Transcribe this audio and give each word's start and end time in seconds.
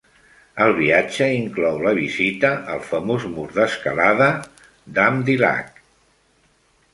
El 0.67 0.71
viatge 0.77 1.25
inclou 1.39 1.77
la 1.87 1.91
visita 1.99 2.51
al 2.77 2.81
famós 2.87 3.27
mur 3.35 3.45
d'escalada 3.59 4.31
Dame 4.97 5.23
Du 5.29 5.37
Lac. 5.45 5.71